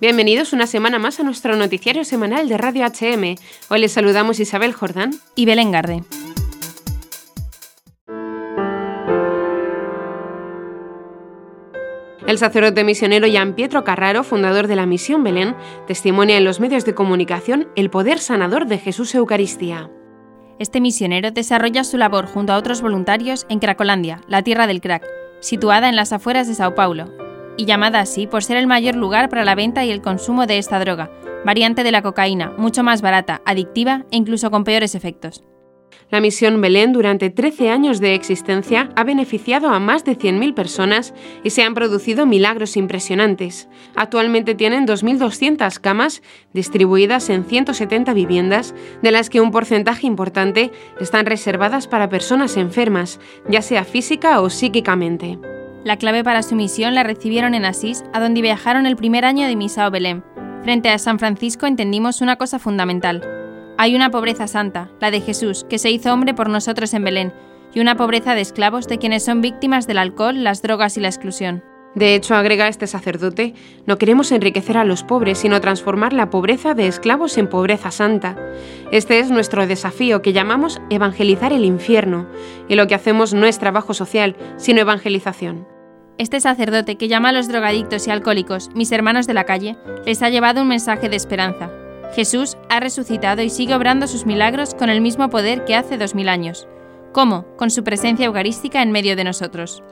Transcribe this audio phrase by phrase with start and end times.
[0.00, 3.34] Bienvenidos una semana más a nuestro noticiario semanal de Radio HM.
[3.68, 6.02] Hoy les saludamos Isabel Jordán y Belén Garde.
[12.26, 15.54] El sacerdote misionero Gian Pietro Carraro, fundador de la Misión Belén,
[15.86, 19.90] testimonia en los medios de comunicación el poder sanador de Jesús Eucaristía.
[20.58, 25.06] Este misionero desarrolla su labor junto a otros voluntarios en Cracolandia, la tierra del crack,
[25.40, 27.12] situada en las afueras de Sao Paulo,
[27.60, 30.56] y llamada así por ser el mayor lugar para la venta y el consumo de
[30.56, 31.10] esta droga,
[31.44, 35.44] variante de la cocaína, mucho más barata, adictiva e incluso con peores efectos.
[36.08, 41.12] La misión Belén durante 13 años de existencia ha beneficiado a más de 100.000 personas
[41.44, 43.68] y se han producido milagros impresionantes.
[43.94, 46.22] Actualmente tienen 2.200 camas
[46.54, 53.20] distribuidas en 170 viviendas, de las que un porcentaje importante están reservadas para personas enfermas,
[53.48, 55.38] ya sea física o psíquicamente.
[55.82, 59.46] La clave para su misión la recibieron en Asís, a donde viajaron el primer año
[59.46, 60.22] de Misao Belén.
[60.62, 63.22] Frente a San Francisco entendimos una cosa fundamental.
[63.78, 67.32] Hay una pobreza santa, la de Jesús, que se hizo hombre por nosotros en Belén,
[67.72, 71.08] y una pobreza de esclavos de quienes son víctimas del alcohol, las drogas y la
[71.08, 71.64] exclusión.
[71.94, 76.74] De hecho, agrega este sacerdote, no queremos enriquecer a los pobres, sino transformar la pobreza
[76.74, 78.36] de esclavos en pobreza santa.
[78.92, 82.28] Este es nuestro desafío que llamamos evangelizar el infierno,
[82.68, 85.66] y lo que hacemos no es trabajo social, sino evangelización.
[86.16, 90.22] Este sacerdote que llama a los drogadictos y alcohólicos mis hermanos de la calle, les
[90.22, 91.70] ha llevado un mensaje de esperanza.
[92.14, 96.14] Jesús ha resucitado y sigue obrando sus milagros con el mismo poder que hace dos
[96.14, 96.68] mil años.
[97.12, 97.46] ¿Cómo?
[97.56, 99.82] Con su presencia eucarística en medio de nosotros.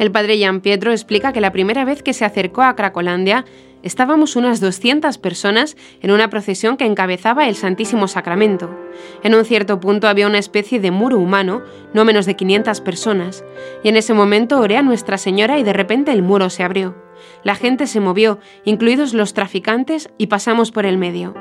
[0.00, 3.44] El padre Gian Pietro explica que la primera vez que se acercó a Cracolandia
[3.82, 8.74] estábamos unas 200 personas en una procesión que encabezaba el Santísimo Sacramento.
[9.22, 11.60] En un cierto punto había una especie de muro humano,
[11.92, 13.44] no menos de 500 personas,
[13.84, 16.96] y en ese momento oré a Nuestra Señora y de repente el muro se abrió.
[17.44, 21.34] La gente se movió, incluidos los traficantes, y pasamos por el medio.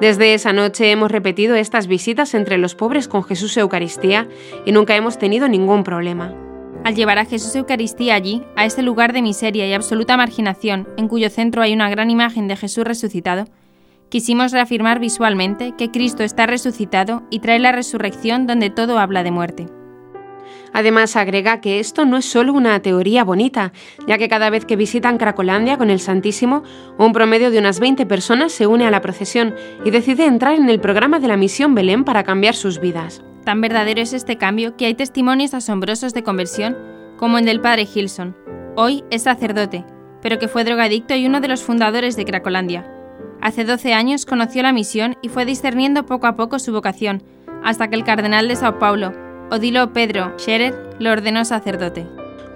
[0.00, 4.28] Desde esa noche hemos repetido estas visitas entre los pobres con Jesús Eucaristía
[4.64, 6.45] y nunca hemos tenido ningún problema.
[6.86, 11.08] Al llevar a Jesús Eucaristía allí, a ese lugar de miseria y absoluta marginación, en
[11.08, 13.46] cuyo centro hay una gran imagen de Jesús resucitado,
[14.08, 19.32] quisimos reafirmar visualmente que Cristo está resucitado y trae la resurrección donde todo habla de
[19.32, 19.66] muerte.
[20.72, 23.72] Además, agrega que esto no es solo una teoría bonita,
[24.06, 26.62] ya que cada vez que visitan Cracolandia con el Santísimo,
[26.98, 30.68] un promedio de unas 20 personas se une a la procesión y decide entrar en
[30.68, 33.24] el programa de la Misión Belén para cambiar sus vidas.
[33.46, 36.76] Tan verdadero es este cambio que hay testimonios asombrosos de conversión,
[37.16, 38.36] como el del padre Gilson.
[38.74, 39.84] Hoy es sacerdote,
[40.20, 42.90] pero que fue drogadicto y uno de los fundadores de Cracolandia.
[43.40, 47.22] Hace 12 años conoció la misión y fue discerniendo poco a poco su vocación,
[47.62, 49.12] hasta que el cardenal de Sao Paulo,
[49.52, 52.04] Odilo Pedro Scherer, lo ordenó sacerdote.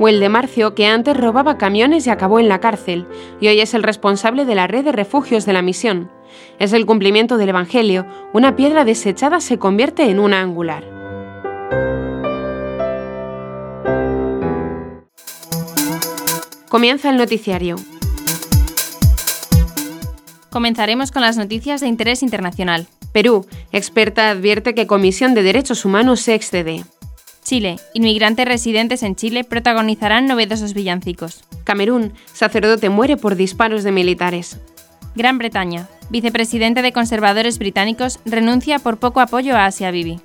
[0.01, 3.07] O el de Marcio, que antes robaba camiones y acabó en la cárcel,
[3.41, 6.11] y hoy es el responsable de la red de refugios de la misión.
[6.59, 8.07] Es el cumplimiento del Evangelio.
[8.33, 10.85] Una piedra desechada se convierte en una angular.
[16.69, 17.77] Comienza el noticiario.
[20.51, 22.87] Comenzaremos con las noticias de interés internacional.
[23.13, 26.85] Perú, experta advierte que Comisión de Derechos Humanos se excede.
[27.43, 31.43] Chile, inmigrantes residentes en Chile protagonizarán novedosos villancicos.
[31.65, 34.61] Camerún, sacerdote muere por disparos de militares.
[35.17, 40.21] Gran Bretaña, vicepresidente de conservadores británicos, renuncia por poco apoyo a Asia Bibi.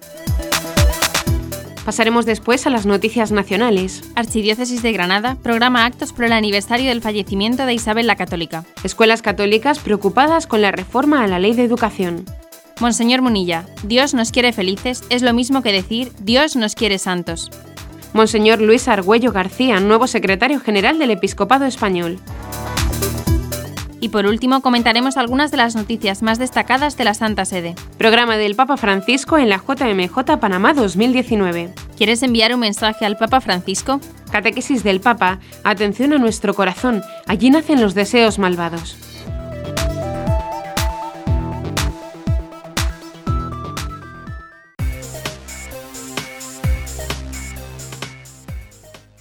[1.86, 4.02] Pasaremos después a las noticias nacionales.
[4.16, 8.66] Archidiócesis de Granada programa actos por el aniversario del fallecimiento de Isabel la Católica.
[8.84, 12.26] Escuelas católicas preocupadas con la reforma a la ley de educación.
[12.82, 17.52] Monseñor Munilla, Dios nos quiere felices es lo mismo que decir Dios nos quiere santos.
[18.14, 22.20] Monseñor Luis Argüello García, nuevo secretario general del Episcopado Español.
[24.00, 27.76] Y por último comentaremos algunas de las noticias más destacadas de la Santa Sede.
[27.98, 31.74] Programa del Papa Francisco en la JMJ Panamá 2019.
[31.98, 34.00] ¿Quieres enviar un mensaje al Papa Francisco?
[34.32, 38.98] Catequesis del Papa, atención a nuestro corazón, allí nacen los deseos malvados.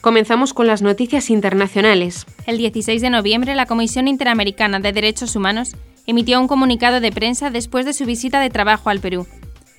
[0.05, 2.27] Comenzamos con las noticias internacionales.
[2.47, 5.75] El 16 de noviembre, la Comisión Interamericana de Derechos Humanos
[6.07, 9.27] emitió un comunicado de prensa después de su visita de trabajo al Perú.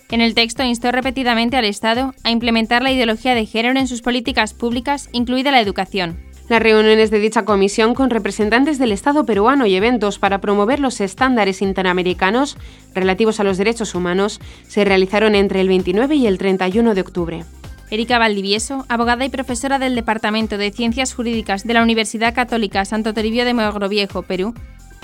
[0.10, 4.02] En el texto instó repetidamente al Estado a implementar la ideología de género en sus
[4.02, 6.18] políticas públicas, incluida la educación.
[6.50, 11.02] Las reuniones de dicha comisión con representantes del Estado peruano y eventos para promover los
[11.02, 12.58] estándares interamericanos
[12.96, 17.46] relativos a los derechos humanos se realizaron entre el 29 y el 31 de octubre.
[17.90, 23.14] Erika Valdivieso, abogada y profesora del Departamento de Ciencias Jurídicas de la Universidad Católica Santo
[23.14, 24.54] Toribio de Mogrovejo, Perú,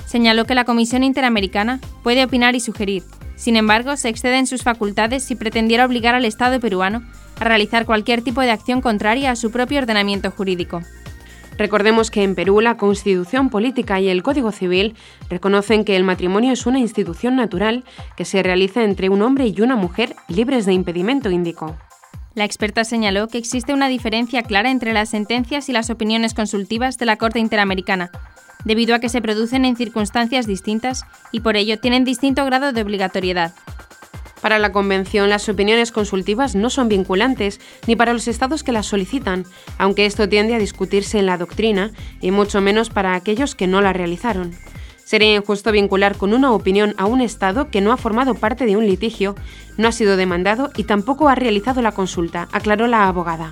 [0.05, 3.03] Señaló que la Comisión Interamericana puede opinar y sugerir,
[3.41, 7.01] sin embargo, se excede en sus facultades si pretendiera obligar al Estado peruano
[7.39, 10.81] a realizar cualquier tipo de acción contraria a su propio ordenamiento jurídico.
[11.57, 14.95] Recordemos que en Perú la Constitución Política y el Código Civil
[15.27, 17.83] reconocen que el matrimonio es una institución natural
[18.15, 21.77] que se realiza entre un hombre y una mujer libres de impedimento, indicó.
[22.33, 26.97] La experta señaló que existe una diferencia clara entre las sentencias y las opiniones consultivas
[26.97, 28.09] de la Corte Interamericana,
[28.63, 32.81] debido a que se producen en circunstancias distintas y por ello tienen distinto grado de
[32.81, 33.53] obligatoriedad.
[34.41, 38.87] Para la Convención, las opiniones consultivas no son vinculantes ni para los estados que las
[38.87, 39.45] solicitan,
[39.77, 41.91] aunque esto tiende a discutirse en la doctrina
[42.21, 44.55] y mucho menos para aquellos que no la realizaron.
[45.11, 48.77] Sería injusto vincular con una opinión a un Estado que no ha formado parte de
[48.77, 49.35] un litigio,
[49.75, 53.49] no ha sido demandado y tampoco ha realizado la consulta, aclaró la abogada.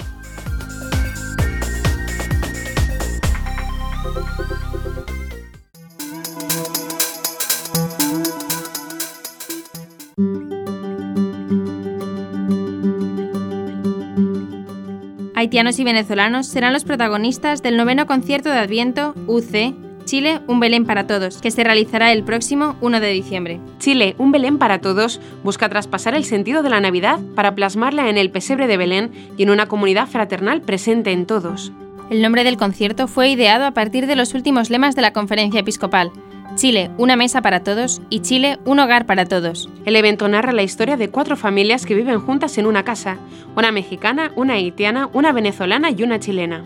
[15.35, 20.87] Haitianos y venezolanos serán los protagonistas del noveno concierto de Adviento UC Chile, un Belén
[20.87, 23.59] para todos, que se realizará el próximo 1 de diciembre.
[23.77, 28.17] Chile, un Belén para todos, busca traspasar el sentido de la Navidad para plasmarla en
[28.17, 31.71] el pesebre de Belén y en una comunidad fraternal presente en todos.
[32.09, 35.59] El nombre del concierto fue ideado a partir de los últimos lemas de la conferencia
[35.59, 36.11] episcopal,
[36.55, 39.69] Chile, una mesa para todos y Chile, un hogar para todos.
[39.85, 43.19] El evento narra la historia de cuatro familias que viven juntas en una casa,
[43.55, 46.63] una mexicana, una haitiana, una venezolana y una chilena.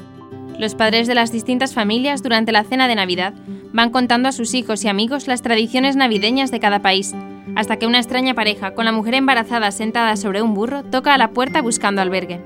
[0.59, 3.33] Los padres de las distintas familias durante la cena de Navidad
[3.73, 7.13] van contando a sus hijos y amigos las tradiciones navideñas de cada país,
[7.55, 11.17] hasta que una extraña pareja con la mujer embarazada sentada sobre un burro toca a
[11.17, 12.41] la puerta buscando albergue.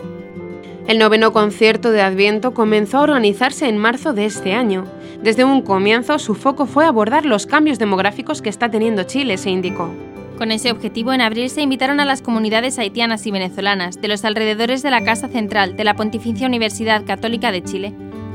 [0.87, 4.85] El noveno concierto de Adviento comenzó a organizarse en marzo de este año.
[5.21, 9.49] Desde un comienzo, su foco fue abordar los cambios demográficos que está teniendo Chile, se
[9.49, 9.91] indicó.
[10.37, 14.23] Con ese objetivo, en abril se invitaron a las comunidades haitianas y venezolanas de los
[14.23, 17.93] alrededores de la Casa Central de la Pontificia Universidad Católica de Chile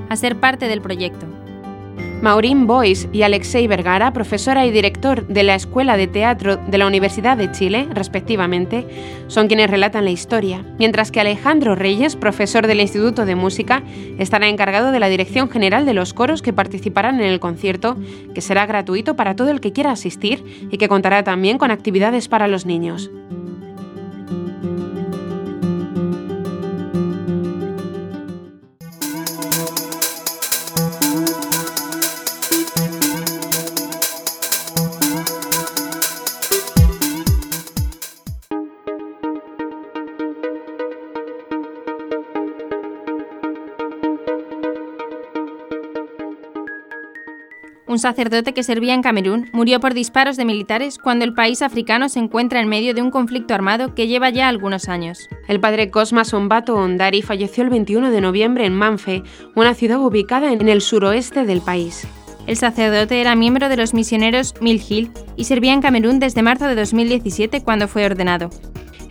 [0.08, 1.41] a ser parte del proyecto.
[2.22, 6.86] Maureen Boyce y Alexei Vergara, profesora y director de la Escuela de Teatro de la
[6.86, 8.86] Universidad de Chile, respectivamente,
[9.26, 13.82] son quienes relatan la historia, mientras que Alejandro Reyes, profesor del Instituto de Música,
[14.20, 17.96] estará encargado de la dirección general de los coros que participarán en el concierto,
[18.36, 22.28] que será gratuito para todo el que quiera asistir y que contará también con actividades
[22.28, 23.10] para los niños.
[47.92, 52.08] Un sacerdote que servía en Camerún murió por disparos de militares cuando el país africano
[52.08, 55.28] se encuentra en medio de un conflicto armado que lleva ya algunos años.
[55.46, 59.22] El padre Cosmas Sombato Ondari falleció el 21 de noviembre en Manfe,
[59.54, 62.08] una ciudad ubicada en el suroeste del país.
[62.46, 66.68] El sacerdote era miembro de los misioneros Mill Hill y servía en Camerún desde marzo
[66.68, 68.48] de 2017 cuando fue ordenado.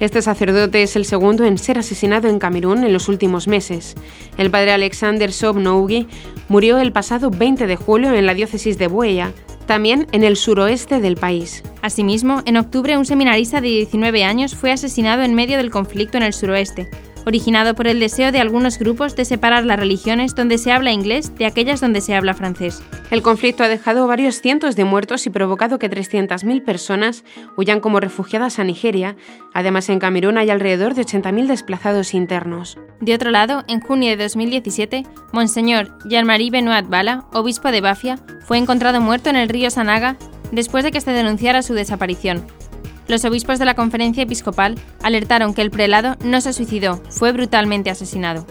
[0.01, 3.93] Este sacerdote es el segundo en ser asesinado en Camerún en los últimos meses.
[4.35, 6.07] El padre Alexander Sobnougi
[6.49, 9.31] murió el pasado 20 de julio en la diócesis de Buella,
[9.67, 11.61] también en el suroeste del país.
[11.83, 16.23] Asimismo, en octubre un seminarista de 19 años fue asesinado en medio del conflicto en
[16.23, 16.89] el suroeste,
[17.25, 21.35] originado por el deseo de algunos grupos de separar las religiones donde se habla inglés
[21.35, 22.83] de aquellas donde se habla francés.
[23.09, 27.23] El conflicto ha dejado varios cientos de muertos y provocado que 300.000 personas
[27.57, 29.15] huyan como refugiadas a Nigeria.
[29.53, 32.77] Además, en Camerún hay alrededor de 80.000 desplazados internos.
[32.99, 38.57] De otro lado, en junio de 2017, Monseñor Jean-Marie Benoit Bala, obispo de Bafia, fue
[38.57, 40.17] encontrado muerto en el río Sanaga
[40.51, 42.45] después de que se denunciara su desaparición.
[43.07, 47.89] Los obispos de la conferencia episcopal alertaron que el prelado no se suicidó, fue brutalmente
[47.89, 48.45] asesinado.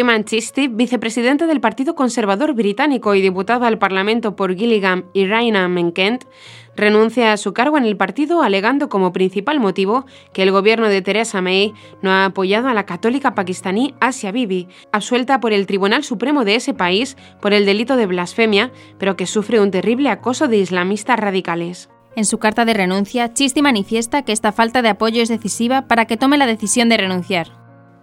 [0.00, 5.76] Rui Manchisti, vicepresidente del Partido Conservador Británico y diputado al Parlamento por Gillingham y Raynham
[5.76, 6.24] en Kent,
[6.74, 11.02] renuncia a su cargo en el partido alegando como principal motivo que el gobierno de
[11.02, 16.02] Theresa May no ha apoyado a la católica pakistaní Asia Bibi, absuelta por el Tribunal
[16.02, 20.48] Supremo de ese país por el delito de blasfemia, pero que sufre un terrible acoso
[20.48, 21.90] de islamistas radicales.
[22.16, 26.06] En su carta de renuncia, Chisti manifiesta que esta falta de apoyo es decisiva para
[26.06, 27.60] que tome la decisión de renunciar.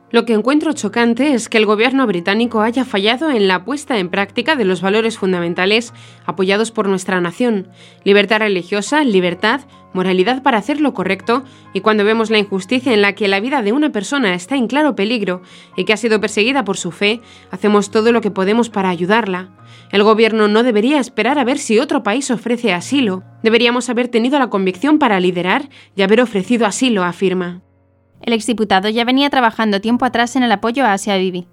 [0.09, 4.07] Lo que encuentro chocante es que el gobierno británico haya fallado en la puesta en
[4.07, 5.93] práctica de los valores fundamentales
[6.25, 7.67] apoyados por nuestra nación,
[8.05, 9.61] libertad religiosa, libertad,
[9.91, 13.61] moralidad para hacer lo correcto, y cuando vemos la injusticia en la que la vida
[13.61, 15.41] de una persona está en claro peligro
[15.75, 17.19] y que ha sido perseguida por su fe,
[17.51, 19.49] hacemos todo lo que podemos para ayudarla.
[19.91, 23.23] El gobierno no debería esperar a ver si otro país ofrece asilo.
[23.43, 27.61] Deberíamos haber tenido la convicción para liderar y haber ofrecido asilo, afirma.
[28.21, 31.47] El exdiputado ya venía trabajando tiempo atrás en el apoyo a Asia Bibi.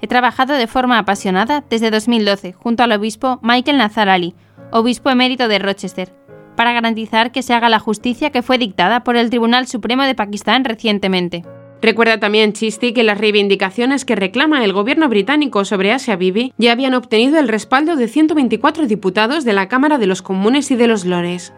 [0.00, 4.34] He trabajado de forma apasionada desde 2012 junto al obispo Michael Nazar Ali,
[4.72, 6.12] obispo emérito de Rochester,
[6.56, 10.14] para garantizar que se haga la justicia que fue dictada por el Tribunal Supremo de
[10.14, 11.44] Pakistán recientemente.
[11.82, 16.72] Recuerda también Chisti que las reivindicaciones que reclama el gobierno británico sobre Asia Bibi ya
[16.72, 20.86] habían obtenido el respaldo de 124 diputados de la Cámara de los Comunes y de
[20.86, 21.52] los Lores.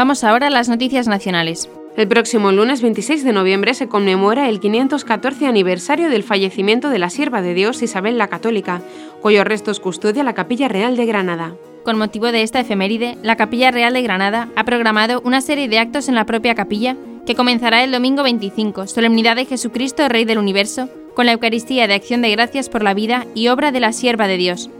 [0.00, 1.68] Vamos ahora a las noticias nacionales.
[1.94, 7.10] El próximo lunes 26 de noviembre se conmemora el 514 aniversario del fallecimiento de la
[7.10, 8.80] sierva de Dios Isabel la Católica,
[9.20, 11.54] cuyos restos custodia la Capilla Real de Granada.
[11.84, 15.78] Con motivo de esta efeméride, la Capilla Real de Granada ha programado una serie de
[15.78, 20.38] actos en la propia capilla que comenzará el domingo 25, Solemnidad de Jesucristo, Rey del
[20.38, 23.92] Universo, con la Eucaristía de Acción de Gracias por la vida y obra de la
[23.92, 24.70] Sierva de Dios,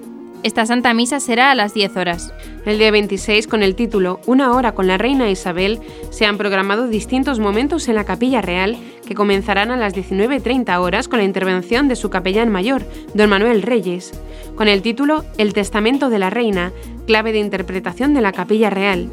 [0.42, 2.32] esta Santa Misa será a las 10 horas.
[2.64, 5.80] El día 26, con el título Una hora con la Reina Isabel,
[6.10, 11.08] se han programado distintos momentos en la Capilla Real que comenzarán a las 19.30 horas
[11.08, 12.82] con la intervención de su capellán mayor,
[13.12, 14.12] don Manuel Reyes,
[14.54, 16.72] con el título El Testamento de la Reina,
[17.06, 19.10] clave de interpretación de la Capilla Real.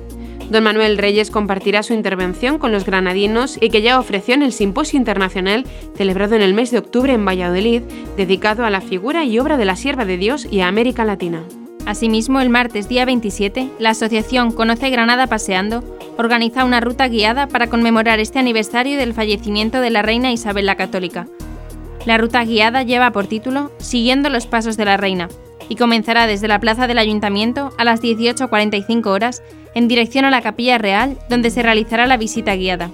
[0.50, 4.54] Don Manuel Reyes compartirá su intervención con los granadinos y que ya ofreció en el
[4.54, 7.82] Simposio Internacional celebrado en el mes de octubre en Valladolid,
[8.16, 11.44] dedicado a la figura y obra de la Sierva de Dios y a América Latina.
[11.86, 15.84] Asimismo, el martes día 27, la asociación Conoce Granada Paseando
[16.18, 20.76] organiza una ruta guiada para conmemorar este aniversario del fallecimiento de la reina Isabel la
[20.76, 21.28] Católica.
[22.06, 25.28] La ruta guiada lleva por título Siguiendo los Pasos de la Reina
[25.70, 29.44] y comenzará desde la plaza del Ayuntamiento a las 18.45 horas
[29.74, 32.92] en dirección a la Capilla Real, donde se realizará la visita guiada.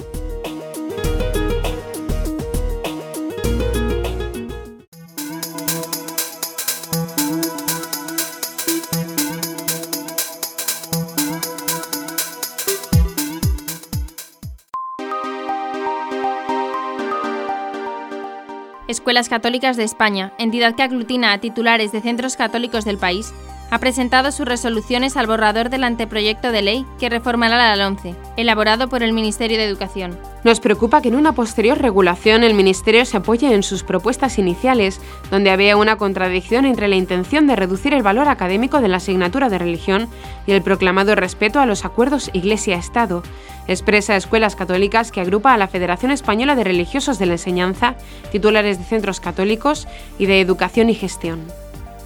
[19.11, 23.33] Escuelas Católicas de España, entidad que aglutina a titulares de centros católicos del país,
[23.71, 28.89] ha presentado sus resoluciones al borrador del anteproyecto de ley que reformará la LOMCE, elaborado
[28.89, 30.19] por el Ministerio de Educación.
[30.43, 34.99] Nos preocupa que en una posterior regulación el Ministerio se apoye en sus propuestas iniciales,
[35.31, 39.47] donde había una contradicción entre la intención de reducir el valor académico de la asignatura
[39.47, 40.09] de religión
[40.45, 43.23] y el proclamado respeto a los acuerdos Iglesia-Estado.
[43.69, 47.95] Expresa Escuelas Católicas que agrupa a la Federación Española de Religiosos de la Enseñanza,
[48.33, 49.87] titulares de centros católicos
[50.19, 51.39] y de educación y gestión.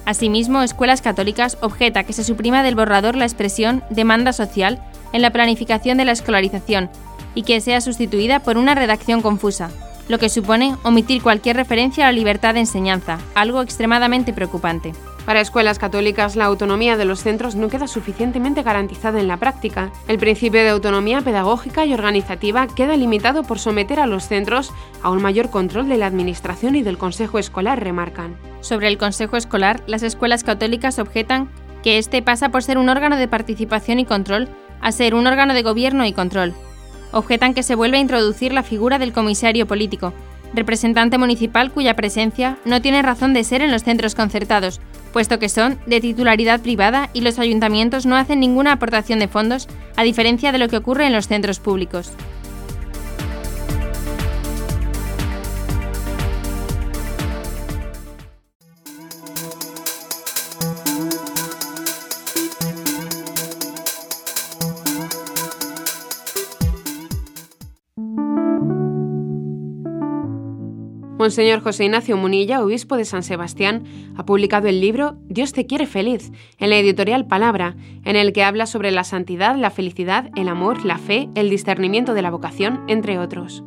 [0.06, 4.80] Asimismo, Escuelas Católicas objeta que se suprima del borrador la expresión demanda social
[5.12, 6.88] en la planificación de la escolarización
[7.34, 9.68] y que sea sustituida por una redacción confusa,
[10.08, 14.92] lo que supone omitir cualquier referencia a la libertad de enseñanza, algo extremadamente preocupante.
[15.26, 19.90] Para escuelas católicas, la autonomía de los centros no queda suficientemente garantizada en la práctica.
[20.06, 25.10] El principio de autonomía pedagógica y organizativa queda limitado por someter a los centros a
[25.10, 28.36] un mayor control de la Administración y del Consejo Escolar, remarcan.
[28.60, 31.50] Sobre el Consejo Escolar, las escuelas católicas objetan
[31.82, 34.48] que este pasa por ser un órgano de participación y control
[34.80, 36.54] a ser un órgano de gobierno y control.
[37.10, 40.12] Objetan que se vuelve a introducir la figura del comisario político,
[40.54, 44.80] representante municipal cuya presencia no tiene razón de ser en los centros concertados,
[45.16, 49.66] puesto que son de titularidad privada y los ayuntamientos no hacen ninguna aportación de fondos,
[49.96, 52.12] a diferencia de lo que ocurre en los centros públicos.
[71.26, 73.82] Monseñor José Ignacio Munilla, obispo de San Sebastián,
[74.16, 78.44] ha publicado el libro Dios te quiere feliz, en la editorial Palabra, en el que
[78.44, 82.84] habla sobre la santidad, la felicidad, el amor, la fe, el discernimiento de la vocación,
[82.86, 83.64] entre otros.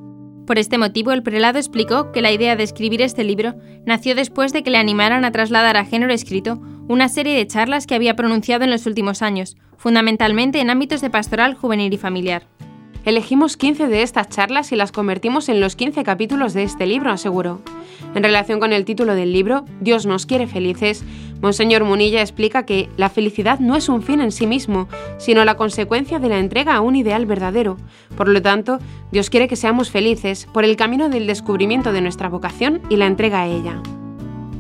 [0.48, 4.54] Por este motivo, el prelado explicó que la idea de escribir este libro nació después
[4.54, 8.16] de que le animaran a trasladar a género escrito una serie de charlas que había
[8.16, 12.44] pronunciado en los últimos años, fundamentalmente en ámbitos de pastoral juvenil y familiar.
[13.10, 17.10] Elegimos 15 de estas charlas y las convertimos en los 15 capítulos de este libro,
[17.10, 17.60] aseguró.
[18.14, 21.04] En relación con el título del libro, Dios nos quiere felices,
[21.42, 24.88] Monseñor Munilla explica que la felicidad no es un fin en sí mismo,
[25.18, 27.78] sino la consecuencia de la entrega a un ideal verdadero.
[28.16, 28.78] Por lo tanto,
[29.12, 33.08] Dios quiere que seamos felices por el camino del descubrimiento de nuestra vocación y la
[33.08, 33.82] entrega a ella.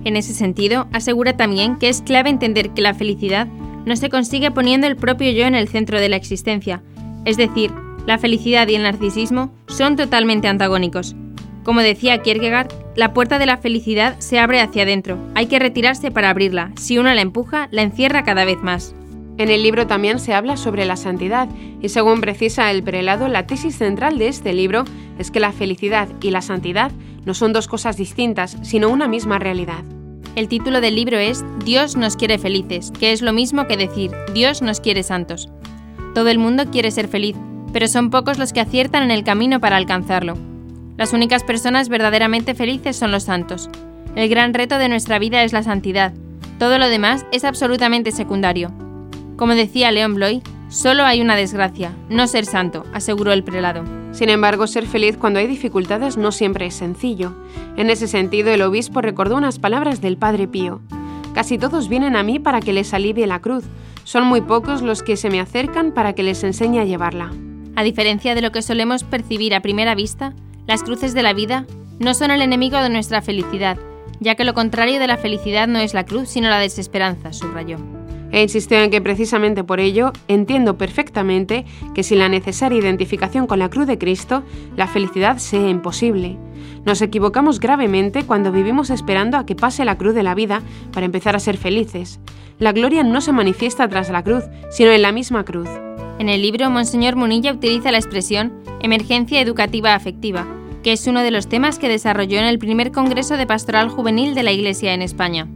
[0.06, 3.46] En ese sentido, asegura también que es clave entender que la felicidad
[3.86, 6.82] no se consigue poniendo el propio yo en el centro de la existencia,
[7.26, 7.72] es decir,
[8.10, 11.16] la felicidad y el narcisismo son totalmente antagónicos.
[11.64, 16.10] Como decía Kierkegaard, la puerta de la felicidad se abre hacia adentro, hay que retirarse
[16.10, 18.96] para abrirla, si uno la empuja, la encierra cada vez más.
[19.38, 21.50] En el libro también se habla sobre la santidad
[21.84, 24.86] y según precisa el prelado, la tesis central de este libro
[25.20, 26.92] es que la felicidad y la santidad
[27.26, 29.84] no son dos cosas distintas, sino una misma realidad.
[30.36, 34.10] El título del libro es Dios nos quiere felices, que es lo mismo que decir
[34.34, 35.48] Dios nos quiere santos.
[36.16, 37.36] Todo el mundo quiere ser feliz,
[37.72, 40.36] pero son pocos los que aciertan en el camino para alcanzarlo.
[40.98, 43.70] Las únicas personas verdaderamente felices son los santos.
[44.16, 46.14] El gran reto de nuestra vida es la santidad.
[46.58, 48.72] Todo lo demás es absolutamente secundario.
[49.38, 53.84] Como decía León Bloy, solo hay una desgracia, no ser santo, aseguró el prelado.
[54.12, 57.34] Sin embargo, ser feliz cuando hay dificultades no siempre es sencillo.
[57.78, 60.82] En ese sentido, el obispo recordó unas palabras del Padre Pío.
[61.34, 63.64] Casi todos vienen a mí para que les alivie la cruz.
[64.04, 67.32] Son muy pocos los que se me acercan para que les enseñe a llevarla.
[67.80, 70.34] A diferencia de lo que solemos percibir a primera vista,
[70.68, 71.66] las cruces de la vida
[71.98, 73.78] no son el enemigo de nuestra felicidad,
[74.20, 77.78] ya que lo contrario de la felicidad no es la cruz, sino la desesperanza, subrayó.
[78.34, 81.64] E insistió en que precisamente por ello entiendo perfectamente
[81.96, 84.44] que sin la necesaria identificación con la cruz de Cristo,
[84.76, 86.36] la felicidad sea imposible.
[86.84, 91.06] Nos equivocamos gravemente cuando vivimos esperando a que pase la cruz de la vida para
[91.06, 92.20] empezar a ser felices.
[92.58, 95.70] La gloria no se manifiesta tras la cruz, sino en la misma cruz.
[96.20, 98.52] En el libro, Monseñor Munilla utiliza la expresión
[98.82, 100.46] emergencia educativa afectiva,
[100.84, 104.36] que es uno de los temas que desarrolló en el primer Congreso de Pastoral Juvenil
[104.36, 105.48] de la Iglesia en España.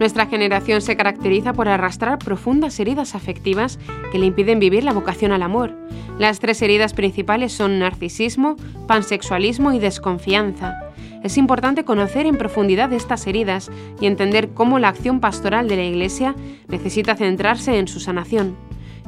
[0.00, 3.78] Nuestra generación se caracteriza por arrastrar profundas heridas afectivas
[4.10, 5.72] que le impiden vivir la vocación al amor.
[6.18, 8.56] Las tres heridas principales son narcisismo,
[8.88, 10.74] pansexualismo y desconfianza.
[11.22, 15.84] Es importante conocer en profundidad estas heridas y entender cómo la acción pastoral de la
[15.84, 16.34] Iglesia
[16.66, 18.56] necesita centrarse en su sanación.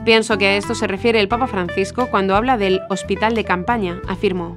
[0.07, 4.01] Pienso que a esto se refiere el Papa Francisco cuando habla del hospital de campaña,
[4.07, 4.57] afirmó.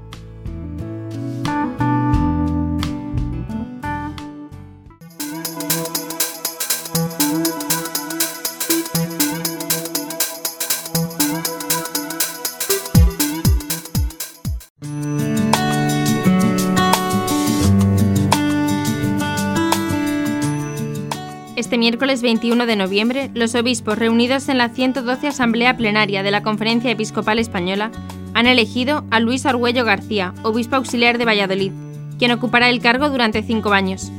[21.80, 26.92] Miércoles 21 de noviembre, los obispos reunidos en la 112 Asamblea Plenaria de la Conferencia
[26.92, 27.92] Episcopal Española
[28.34, 31.72] han elegido a Luis Argüello García, obispo auxiliar de Valladolid,
[32.20, 34.12] quien ocupará el cargo durante cinco años.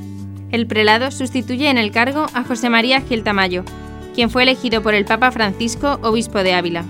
[0.51, 3.62] El prelado sustituye en el cargo a José María Gil Tamayo,
[4.14, 6.85] quien fue elegido por el Papa Francisco, obispo de Ávila.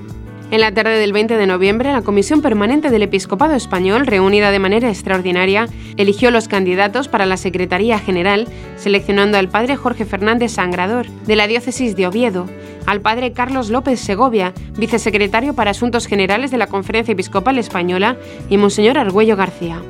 [0.50, 4.58] En la tarde del 20 de noviembre, la Comisión Permanente del Episcopado Español, reunida de
[4.58, 11.06] manera extraordinaria, eligió los candidatos para la Secretaría General, seleccionando al padre Jorge Fernández Sangrador,
[11.06, 12.46] de la Diócesis de Oviedo,
[12.84, 18.16] al padre Carlos López Segovia, vicesecretario para Asuntos Generales de la Conferencia Episcopal Española,
[18.48, 19.80] y Monseñor Argüello García.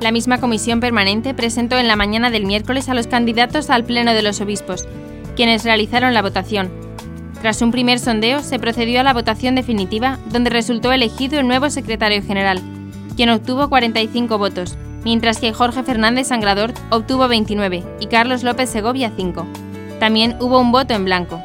[0.00, 4.14] La misma comisión permanente presentó en la mañana del miércoles a los candidatos al Pleno
[4.14, 4.88] de los Obispos,
[5.36, 6.91] quienes realizaron la votación
[7.42, 11.70] tras un primer sondeo, se procedió a la votación definitiva, donde resultó elegido el nuevo
[11.70, 12.62] secretario general,
[13.16, 19.10] quien obtuvo 45 votos, mientras que Jorge Fernández Sangrador obtuvo 29 y Carlos López Segovia
[19.16, 19.44] 5.
[19.98, 21.42] También hubo un voto en blanco.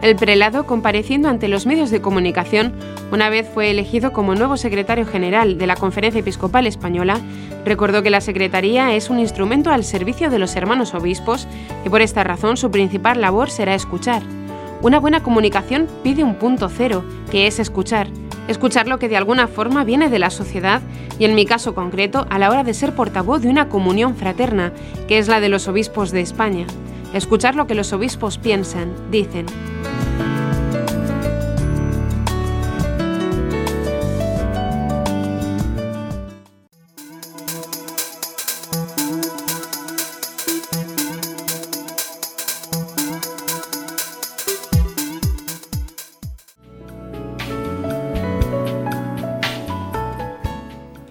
[0.00, 2.72] El prelado, compareciendo ante los medios de comunicación,
[3.10, 7.18] una vez fue elegido como nuevo secretario general de la Conferencia Episcopal Española,
[7.64, 11.48] recordó que la Secretaría es un instrumento al servicio de los hermanos obispos
[11.84, 14.22] y por esta razón su principal labor será escuchar.
[14.82, 18.08] Una buena comunicación pide un punto cero, que es escuchar.
[18.46, 20.82] Escuchar lo que de alguna forma viene de la sociedad
[21.18, 24.72] y en mi caso concreto a la hora de ser portavoz de una comunión fraterna,
[25.08, 26.66] que es la de los obispos de España.
[27.14, 29.46] Escuchar lo que los obispos piensan, dicen.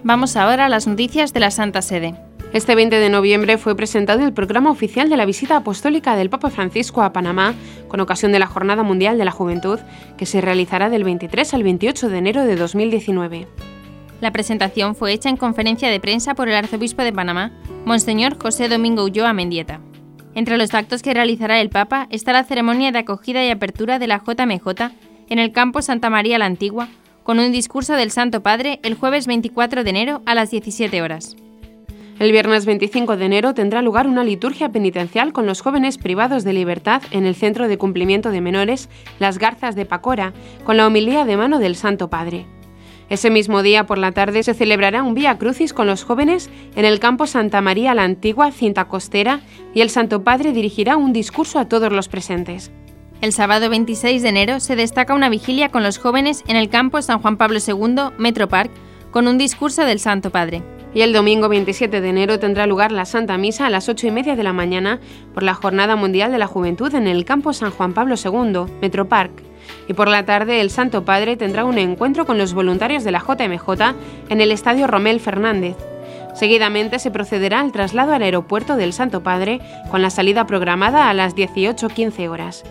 [0.06, 2.14] Vamos ahora a las noticias de la Santa Sede.
[2.52, 6.48] Este 20 de noviembre fue presentado el programa oficial de la visita apostólica del Papa
[6.48, 7.54] Francisco a Panamá
[7.88, 9.80] con ocasión de la Jornada Mundial de la Juventud,
[10.16, 13.48] que se realizará del 23 al 28 de enero de 2019.
[14.20, 17.50] La presentación fue hecha en conferencia de prensa por el arzobispo de Panamá,
[17.84, 19.80] Monseñor José Domingo Ulloa Mendieta.
[20.36, 24.06] Entre los actos que realizará el Papa está la ceremonia de acogida y apertura de
[24.06, 24.68] la JMJ
[25.30, 26.90] en el campo Santa María la Antigua,
[27.26, 31.34] con un discurso del Santo Padre el jueves 24 de enero a las 17 horas.
[32.20, 36.52] El viernes 25 de enero tendrá lugar una liturgia penitencial con los jóvenes privados de
[36.52, 41.24] libertad en el Centro de Cumplimiento de Menores Las Garzas de Pacora, con la homilía
[41.24, 42.46] de mano del Santo Padre.
[43.10, 46.84] Ese mismo día por la tarde se celebrará un Vía Crucis con los jóvenes en
[46.84, 49.40] el campo Santa María la Antigua, cinta costera,
[49.74, 52.70] y el Santo Padre dirigirá un discurso a todos los presentes.
[53.20, 57.00] El sábado 26 de enero se destaca una vigilia con los jóvenes en el campo
[57.02, 58.70] San Juan Pablo II, Metro Park,
[59.10, 60.62] con un discurso del Santo Padre.
[60.94, 64.10] Y el domingo 27 de enero tendrá lugar la Santa Misa a las 8 y
[64.10, 65.00] media de la mañana
[65.34, 69.08] por la Jornada Mundial de la Juventud en el campo San Juan Pablo II, Metro
[69.08, 69.42] Park
[69.88, 73.20] y por la tarde el Santo Padre tendrá un encuentro con los voluntarios de la
[73.20, 73.94] JMJ
[74.28, 75.76] en el Estadio Romel Fernández.
[76.34, 81.14] Seguidamente se procederá al traslado al aeropuerto del Santo Padre con la salida programada a
[81.14, 82.64] las 18.15 horas.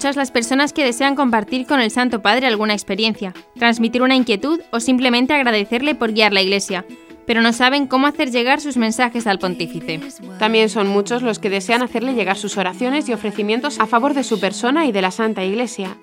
[0.00, 4.58] Muchas las personas que desean compartir con el Santo Padre alguna experiencia, transmitir una inquietud
[4.70, 6.86] o simplemente agradecerle por guiar la Iglesia,
[7.26, 10.00] pero no saben cómo hacer llegar sus mensajes al pontífice.
[10.38, 14.24] También son muchos los que desean hacerle llegar sus oraciones y ofrecimientos a favor de
[14.24, 15.98] su persona y de la Santa Iglesia.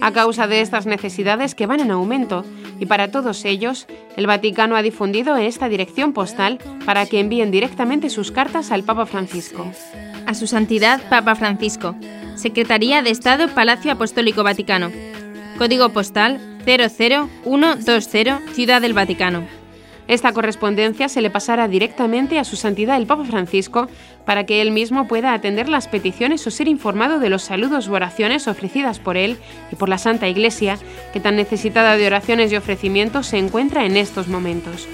[0.00, 2.44] A causa de estas necesidades que van en aumento,
[2.80, 8.10] y para todos ellos, el Vaticano ha difundido esta dirección postal para que envíen directamente
[8.10, 9.70] sus cartas al Papa Francisco.
[10.26, 11.94] A su Santidad Papa Francisco,
[12.36, 14.90] Secretaría de Estado Palacio Apostólico Vaticano.
[15.56, 19.44] Código postal 00120 Ciudad del Vaticano.
[20.06, 23.88] Esta correspondencia se le pasará directamente a su santidad el Papa Francisco
[24.26, 27.94] para que él mismo pueda atender las peticiones o ser informado de los saludos u
[27.94, 29.38] oraciones ofrecidas por él
[29.72, 30.78] y por la Santa Iglesia,
[31.12, 34.86] que tan necesitada de oraciones y ofrecimientos se encuentra en estos momentos.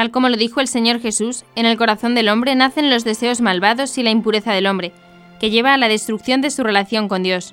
[0.00, 3.42] Tal como lo dijo el Señor Jesús, en el corazón del hombre nacen los deseos
[3.42, 4.94] malvados y la impureza del hombre,
[5.38, 7.52] que lleva a la destrucción de su relación con Dios.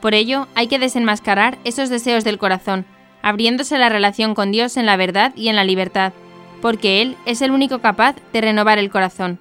[0.00, 2.86] Por ello, hay que desenmascarar esos deseos del corazón,
[3.20, 6.14] abriéndose la relación con Dios en la verdad y en la libertad,
[6.62, 9.38] porque Él es el único capaz de renovar el corazón.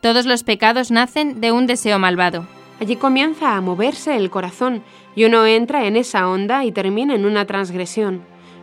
[0.00, 2.46] Todos los pecados nacen de un deseo malvado.
[2.80, 4.84] Allí comienza a moverse el corazón
[5.16, 8.22] y uno entra en esa onda y termina en una transgresión.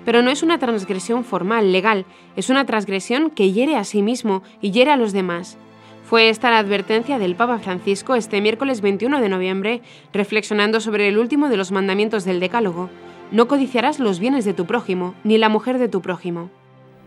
[0.09, 2.03] Pero no es una transgresión formal, legal,
[2.35, 5.59] es una transgresión que hiere a sí mismo y hiere a los demás.
[6.03, 11.19] Fue esta la advertencia del Papa Francisco este miércoles 21 de noviembre, reflexionando sobre el
[11.19, 12.89] último de los mandamientos del Decálogo.
[13.31, 16.49] No codiciarás los bienes de tu prójimo, ni la mujer de tu prójimo.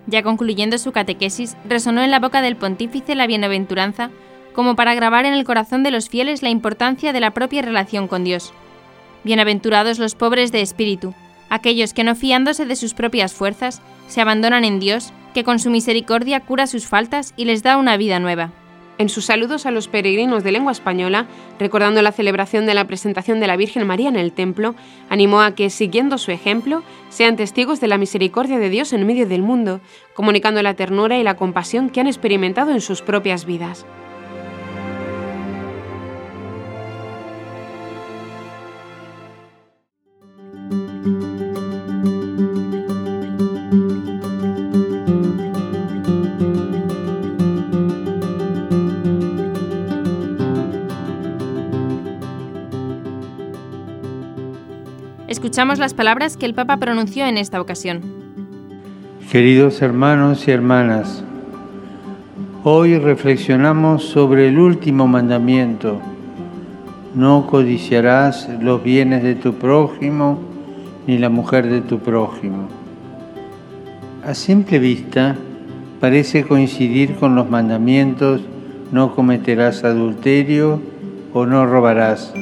[0.07, 4.12] Ya concluyendo su catequesis, resonó en la boca del pontífice la bienaventuranza
[4.55, 8.07] como para grabar en el corazón de los fieles la importancia de la propia relación
[8.07, 8.53] con Dios.
[9.25, 11.15] Bienaventurados los pobres de espíritu,
[11.53, 15.69] aquellos que no fiándose de sus propias fuerzas, se abandonan en Dios, que con su
[15.69, 18.53] misericordia cura sus faltas y les da una vida nueva.
[18.97, 21.27] En sus saludos a los peregrinos de lengua española,
[21.59, 24.75] recordando la celebración de la presentación de la Virgen María en el templo,
[25.11, 29.27] animó a que, siguiendo su ejemplo, sean testigos de la misericordia de Dios en medio
[29.27, 29.81] del mundo,
[30.15, 33.85] comunicando la ternura y la compasión que han experimentado en sus propias vidas.
[55.33, 58.03] Escuchamos las palabras que el Papa pronunció en esta ocasión.
[59.31, 61.25] Queridos hermanos y hermanas,
[62.64, 66.03] hoy reflexionamos sobre el último mandamiento.
[67.14, 70.38] No codiciarás los bienes de tu prójimo
[71.07, 72.68] ni la mujer de tu prójimo.
[74.27, 75.35] A simple vista
[75.99, 78.42] parece coincidir con los mandamientos
[78.92, 80.79] no cometerás adulterio
[81.33, 82.35] o no robarás.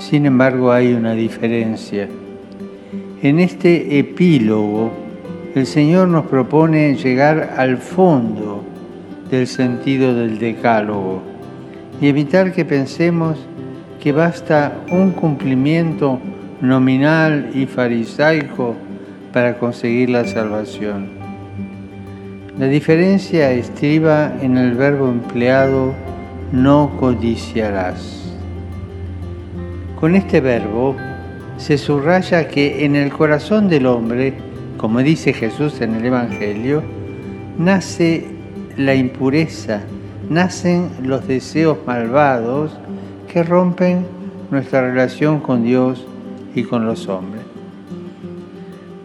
[0.00, 2.08] Sin embargo, hay una diferencia.
[3.22, 4.90] En este epílogo,
[5.54, 8.64] el Señor nos propone llegar al fondo
[9.30, 11.20] del sentido del decálogo
[12.00, 13.36] y evitar que pensemos
[14.02, 16.18] que basta un cumplimiento
[16.62, 18.76] nominal y farisaico
[19.34, 21.10] para conseguir la salvación.
[22.58, 25.92] La diferencia estriba en el verbo empleado
[26.52, 28.29] no codiciarás.
[30.00, 30.96] Con este verbo
[31.58, 34.32] se subraya que en el corazón del hombre,
[34.78, 36.82] como dice Jesús en el Evangelio,
[37.58, 38.26] nace
[38.78, 39.82] la impureza,
[40.30, 42.72] nacen los deseos malvados
[43.30, 44.06] que rompen
[44.50, 46.06] nuestra relación con Dios
[46.54, 47.42] y con los hombres.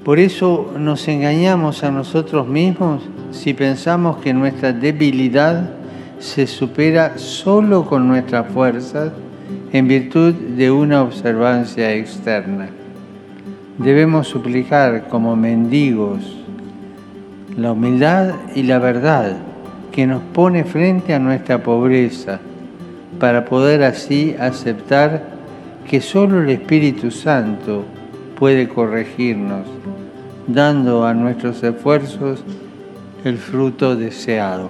[0.05, 5.71] Por eso nos engañamos a nosotros mismos si pensamos que nuestra debilidad
[6.19, 9.11] se supera solo con nuestras fuerzas
[9.71, 12.69] en virtud de una observancia externa.
[13.77, 16.19] Debemos suplicar como mendigos
[17.57, 19.37] la humildad y la verdad
[19.91, 22.39] que nos pone frente a nuestra pobreza
[23.19, 25.23] para poder así aceptar
[25.89, 27.85] que solo el Espíritu Santo
[28.37, 29.67] puede corregirnos,
[30.47, 32.43] dando a nuestros esfuerzos
[33.23, 34.69] el fruto deseado.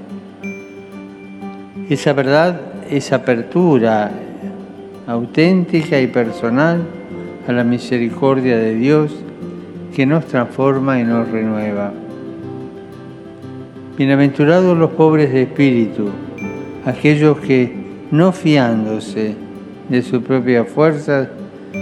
[1.90, 4.12] Esa verdad, esa apertura
[5.08, 6.82] auténtica y personal
[7.48, 9.12] a la misericordia de Dios
[9.96, 11.94] que nos transforma y nos renueva.
[13.98, 16.10] Bienaventurados los pobres de espíritu,
[16.86, 17.72] aquellos que,
[18.12, 19.36] no fiándose
[19.90, 21.30] de su propia fuerza,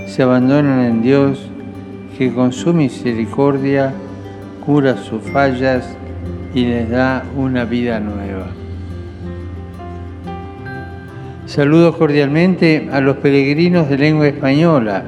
[0.08, 1.50] se abandonan en Dios,
[2.18, 3.94] que con su misericordia
[4.66, 5.98] cura sus fallas
[6.54, 8.63] y les da una vida nueva.
[11.54, 15.04] Saludo cordialmente a los peregrinos de lengua española,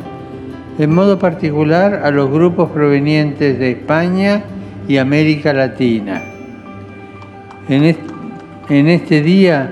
[0.78, 4.44] en modo particular a los grupos provenientes de España
[4.88, 6.22] y América Latina.
[7.68, 7.84] En
[8.70, 9.72] este, día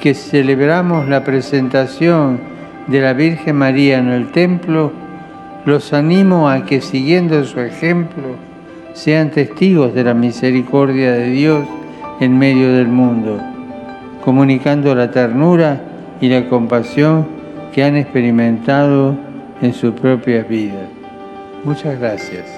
[0.00, 2.38] que celebramos la presentación
[2.86, 4.92] de la Virgen María en el templo,
[5.64, 8.36] los animo a que siguiendo su ejemplo
[8.92, 11.66] sean testigos de la misericordia de Dios
[12.20, 13.42] en medio del mundo,
[14.24, 15.87] comunicando la ternura
[16.20, 17.26] y la compasión
[17.72, 19.16] que han experimentado
[19.60, 20.88] en su propia vida.
[21.64, 22.57] Muchas gracias.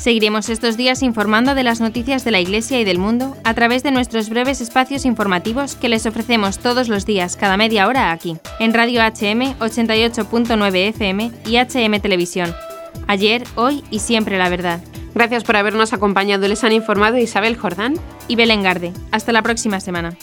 [0.00, 3.82] Seguiremos estos días informando de las noticias de la Iglesia y del mundo a través
[3.82, 8.38] de nuestros breves espacios informativos que les ofrecemos todos los días, cada media hora aquí,
[8.60, 12.54] en Radio HM 88.9 FM y HM Televisión.
[13.08, 14.80] Ayer, hoy y siempre la verdad.
[15.14, 16.48] Gracias por habernos acompañado.
[16.48, 17.92] Les han informado Isabel Jordán
[18.26, 18.94] y Belén Garde.
[19.10, 20.16] Hasta la próxima semana.